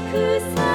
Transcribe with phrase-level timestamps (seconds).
[0.00, 0.71] くさ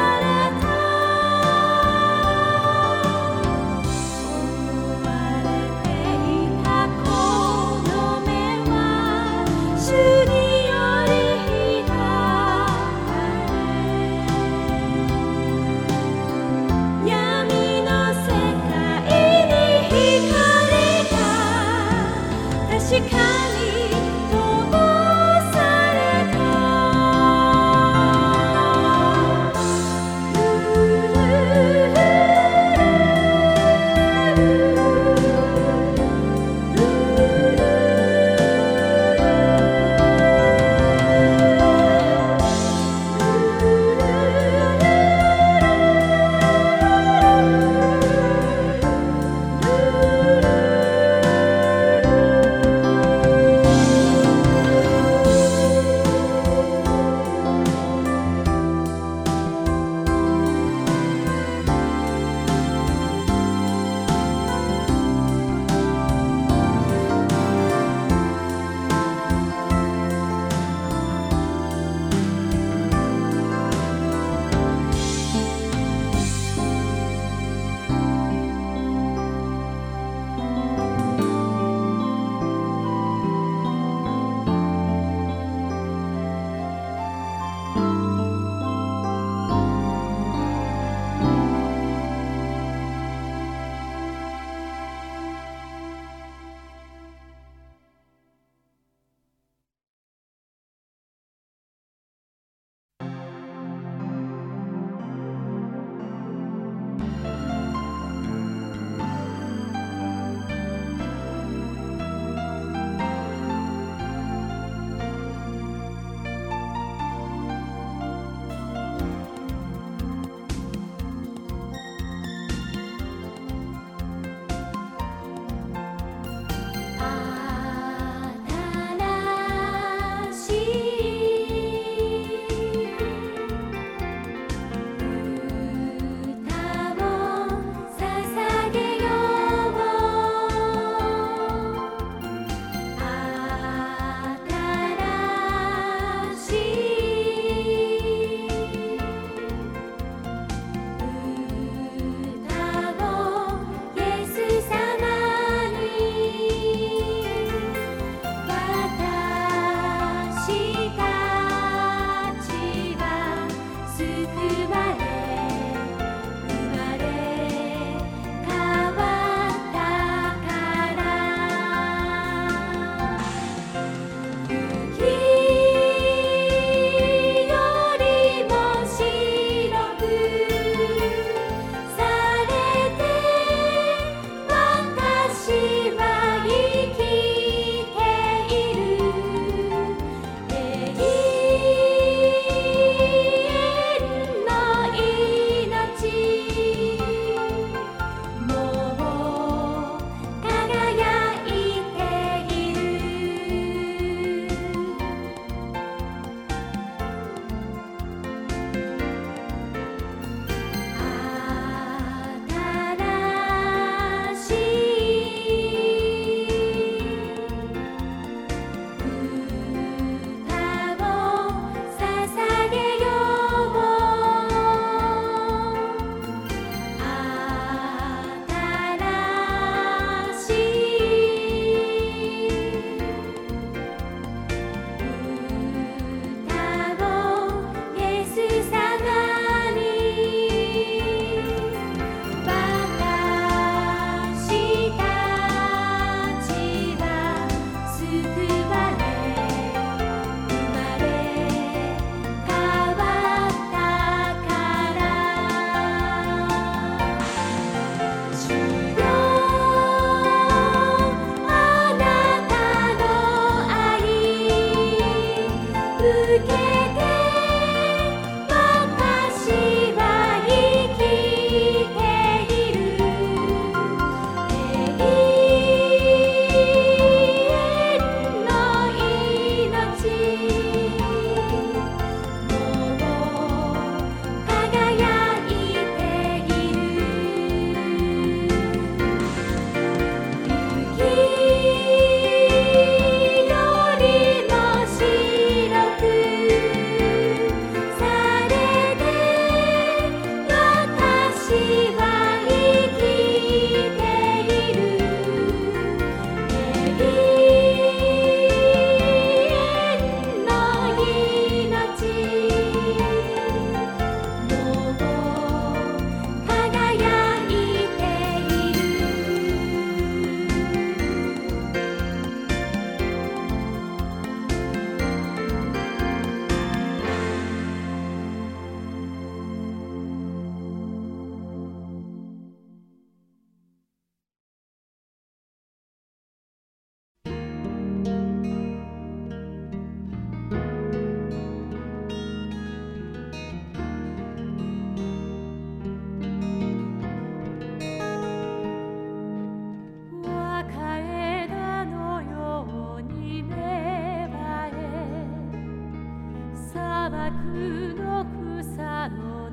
[357.95, 358.25] の
[358.61, 359.46] 草の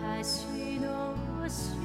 [0.00, 1.14] 私の
[1.48, 1.83] 主御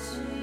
[0.00, 0.39] Jesus.